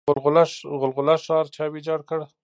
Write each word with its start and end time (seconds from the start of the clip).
غلغله 0.89 1.15
ښار 1.25 1.45
چا 1.55 1.63
ویجاړ 1.71 1.99
کړ؟ 2.09 2.19